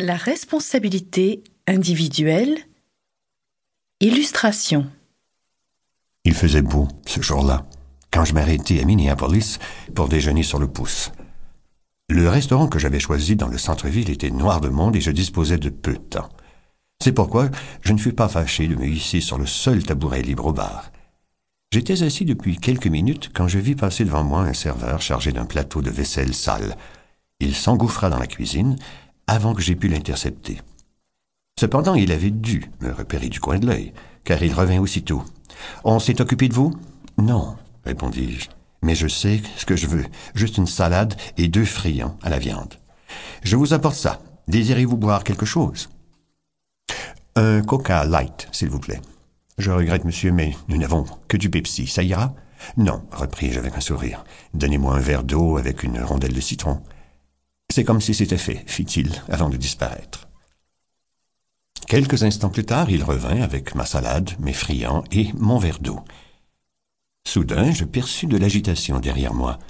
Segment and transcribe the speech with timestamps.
[0.00, 2.56] La responsabilité individuelle.
[3.98, 4.86] Illustration.
[6.22, 7.64] Il faisait beau ce jour-là,
[8.12, 9.58] quand je m'arrêtais à Minneapolis
[9.96, 11.10] pour déjeuner sur le pouce.
[12.08, 15.58] Le restaurant que j'avais choisi dans le centre-ville était noir de monde et je disposais
[15.58, 16.28] de peu de temps.
[17.02, 17.48] C'est pourquoi
[17.80, 20.92] je ne fus pas fâché de me hisser sur le seul tabouret libre au bar.
[21.72, 25.44] J'étais assis depuis quelques minutes quand je vis passer devant moi un serveur chargé d'un
[25.44, 26.76] plateau de vaisselle sale.
[27.40, 28.76] Il s'engouffra dans la cuisine
[29.28, 30.60] avant que j'aie pu l'intercepter.
[31.60, 33.92] Cependant, il avait dû me repérer du coin de l'œil,
[34.24, 35.22] car il revint aussitôt.
[35.84, 36.74] On s'est occupé de vous?
[37.18, 38.48] Non, répondis-je.
[38.82, 40.06] Mais je sais ce que je veux.
[40.34, 42.74] Juste une salade et deux friands à la viande.
[43.42, 44.20] Je vous apporte ça.
[44.46, 45.88] Désirez-vous boire quelque chose?
[47.34, 49.00] Un coca light, s'il vous plaît.
[49.58, 51.86] Je regrette, monsieur, mais nous n'avons que du Pepsi.
[51.88, 52.34] Ça ira?
[52.76, 54.24] Non, repris-je avec un sourire.
[54.54, 56.80] Donnez-moi un verre d'eau avec une rondelle de citron.
[57.78, 60.26] C'est comme si c'était fait, fit-il, avant de disparaître.
[61.86, 66.00] Quelques instants plus tard, il revint avec ma salade, mes friands et mon verre d'eau.
[67.24, 69.60] Soudain, je perçus de l'agitation derrière moi.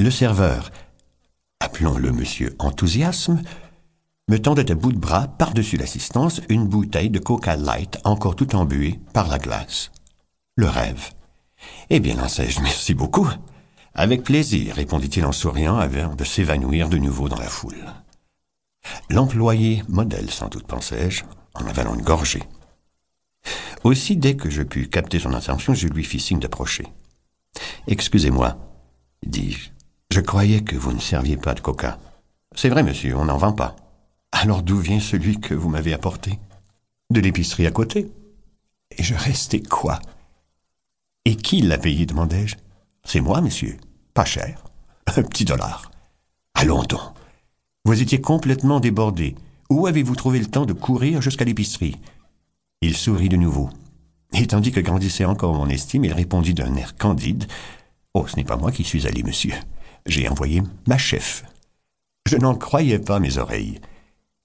[0.00, 0.70] Le serveur,
[1.60, 3.42] appelons-le monsieur Enthousiasme,
[4.28, 8.56] me tendait à bout de bras par-dessus l'assistance une bouteille de Coca Light encore tout
[8.56, 9.90] embuée par la glace.
[10.56, 11.10] Le rêve.
[11.90, 13.28] Eh bien, en sais-je, merci beaucoup.
[13.98, 17.94] Avec plaisir, répondit-il en souriant avant de s'évanouir de nouveau dans la foule.
[19.08, 22.42] L'employé modèle, sans doute, pensai-je, en avalant une gorgée.
[23.84, 26.86] Aussi, dès que je pus capter son attention, je lui fis signe d'approcher.
[27.86, 28.58] Excusez-moi,
[29.24, 29.70] dis-je.
[30.12, 31.98] Je croyais que vous ne serviez pas de coca.
[32.54, 33.76] C'est vrai, monsieur, on n'en vend pas.
[34.30, 36.38] Alors d'où vient celui que vous m'avez apporté?
[37.08, 38.12] De l'épicerie à côté.
[38.90, 40.00] Et je restais quoi?
[41.24, 42.56] Et qui l'a payé demandai-je?
[43.04, 43.78] C'est moi, monsieur.
[44.16, 44.56] Pas cher.
[45.14, 45.90] Un petit dollar.
[46.54, 47.02] Allons donc.
[47.84, 49.34] Vous étiez complètement débordé.
[49.68, 51.96] Où avez-vous trouvé le temps de courir jusqu'à l'épicerie?
[52.80, 53.68] Il sourit de nouveau.
[54.32, 57.44] Et tandis que grandissait encore mon estime, il répondit d'un air candide.
[58.14, 59.52] Oh, ce n'est pas moi qui suis allé, monsieur.
[60.06, 61.44] J'ai envoyé ma chef.
[62.26, 63.82] Je n'en croyais pas mes oreilles.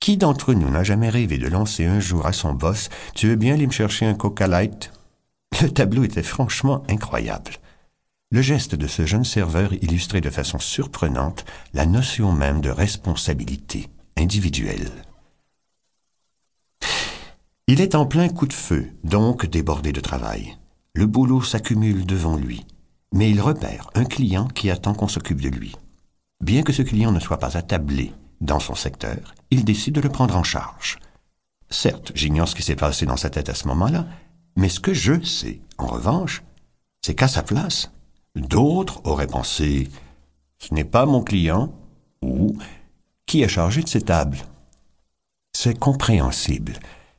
[0.00, 3.36] Qui d'entre nous n'a jamais rêvé de lancer un jour à son boss Tu veux
[3.36, 4.90] bien aller me chercher un coca light?
[5.62, 7.61] Le tableau était franchement incroyable.
[8.32, 11.44] Le geste de ce jeune serveur illustrait de façon surprenante
[11.74, 14.90] la notion même de responsabilité individuelle.
[17.66, 20.56] Il est en plein coup de feu, donc débordé de travail.
[20.94, 22.64] Le boulot s'accumule devant lui,
[23.12, 25.76] mais il repère un client qui attend qu'on s'occupe de lui.
[26.42, 30.08] Bien que ce client ne soit pas attablé dans son secteur, il décide de le
[30.08, 30.98] prendre en charge.
[31.68, 34.06] Certes, j'ignore ce qui s'est passé dans sa tête à ce moment-là,
[34.56, 36.42] mais ce que je sais, en revanche,
[37.04, 37.90] c'est qu'à sa place,
[38.34, 39.90] D'autres auraient pensé
[40.58, 41.72] Ce n'est pas mon client
[42.22, 42.56] ou
[43.26, 44.38] Qui est chargé de ces tables
[45.52, 46.78] C'est compréhensible.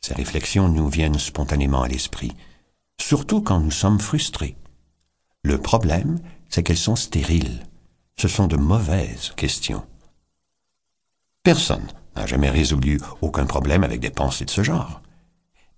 [0.00, 2.32] Ces réflexions nous viennent spontanément à l'esprit,
[3.00, 4.56] surtout quand nous sommes frustrés.
[5.42, 7.66] Le problème, c'est qu'elles sont stériles.
[8.16, 9.84] Ce sont de mauvaises questions.
[11.42, 15.02] Personne n'a jamais résolu aucun problème avec des pensées de ce genre.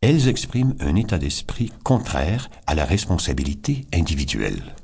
[0.00, 4.74] Elles expriment un état d'esprit contraire à la responsabilité individuelle.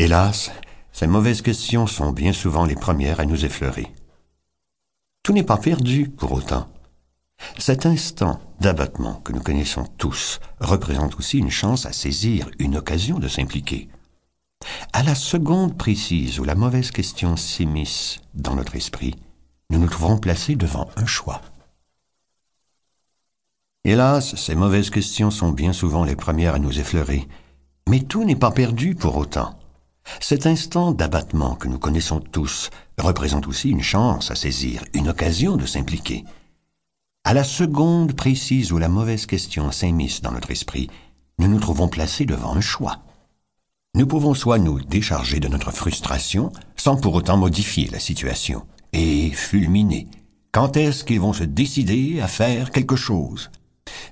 [0.00, 0.52] Hélas,
[0.92, 3.92] ces mauvaises questions sont bien souvent les premières à nous effleurer.
[5.24, 6.68] Tout n'est pas perdu pour autant.
[7.58, 13.18] Cet instant d'abattement que nous connaissons tous représente aussi une chance à saisir une occasion
[13.18, 13.88] de s'impliquer.
[14.92, 19.16] À la seconde précise où la mauvaise question s'immisce dans notre esprit,
[19.68, 21.42] nous nous trouvons placés devant un choix.
[23.82, 27.26] Hélas, ces mauvaises questions sont bien souvent les premières à nous effleurer,
[27.88, 29.57] mais tout n'est pas perdu pour autant.
[30.20, 35.56] Cet instant d'abattement que nous connaissons tous représente aussi une chance à saisir, une occasion
[35.56, 36.24] de s'impliquer.
[37.24, 40.88] À la seconde précise où la mauvaise question s'immisce dans notre esprit,
[41.38, 42.98] nous nous trouvons placés devant un choix.
[43.94, 49.30] Nous pouvons soit nous décharger de notre frustration sans pour autant modifier la situation, et
[49.30, 50.08] fulminer.
[50.52, 53.50] Quand est-ce qu'ils vont se décider à faire quelque chose?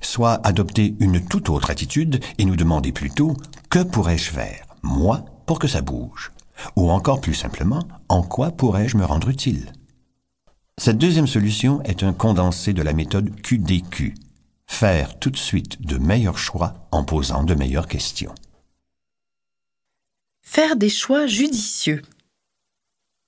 [0.00, 3.36] Soit adopter une toute autre attitude et nous demander plutôt
[3.70, 6.32] que pourrais-je faire, moi, pour que ça bouge
[6.74, 9.72] Ou encore plus simplement, en quoi pourrais-je me rendre utile?
[10.78, 14.14] Cette deuxième solution est un condensé de la méthode QDQ.
[14.66, 18.34] Faire tout de suite de meilleurs choix en posant de meilleures questions.
[20.42, 22.02] Faire des choix judicieux.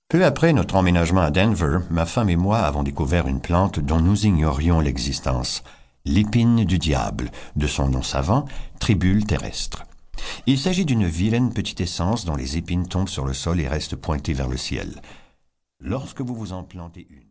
[0.09, 4.00] Peu après notre emménagement à Denver, ma femme et moi avons découvert une plante dont
[4.00, 5.62] nous ignorions l'existence,
[6.05, 8.47] l'épine du diable, de son nom savant,
[8.79, 9.85] tribule terrestre.
[10.46, 13.96] Il s'agit d'une vilaine petite essence dont les épines tombent sur le sol et restent
[13.96, 15.02] pointées vers le ciel.
[15.81, 17.23] Lorsque vous vous en plantez une,